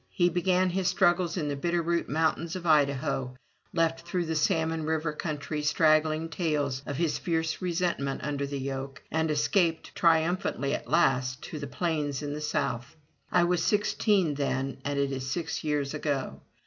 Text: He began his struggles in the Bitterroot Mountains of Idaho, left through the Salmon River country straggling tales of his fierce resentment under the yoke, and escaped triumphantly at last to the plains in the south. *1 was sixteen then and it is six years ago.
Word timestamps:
He 0.09 0.29
began 0.29 0.71
his 0.71 0.87
struggles 0.87 1.37
in 1.37 1.47
the 1.47 1.55
Bitterroot 1.55 2.09
Mountains 2.09 2.55
of 2.55 2.65
Idaho, 2.65 3.35
left 3.71 4.01
through 4.01 4.25
the 4.25 4.35
Salmon 4.35 4.83
River 4.83 5.13
country 5.13 5.61
straggling 5.61 6.27
tales 6.29 6.81
of 6.87 6.97
his 6.97 7.19
fierce 7.19 7.61
resentment 7.61 8.23
under 8.23 8.47
the 8.47 8.57
yoke, 8.57 9.03
and 9.11 9.29
escaped 9.29 9.93
triumphantly 9.93 10.73
at 10.73 10.89
last 10.89 11.43
to 11.43 11.59
the 11.59 11.67
plains 11.67 12.23
in 12.23 12.33
the 12.33 12.41
south. 12.41 12.95
*1 13.31 13.47
was 13.47 13.63
sixteen 13.63 14.33
then 14.33 14.79
and 14.83 14.97
it 14.97 15.11
is 15.11 15.29
six 15.29 15.63
years 15.63 15.93
ago. 15.93 16.41